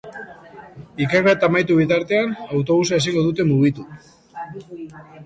[1.05, 3.87] Ikerketa amaitu bitartean, autobusa ezingo dute mugitu.